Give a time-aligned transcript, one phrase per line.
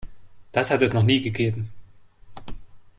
[0.51, 1.69] Das hat es noch nie gegeben.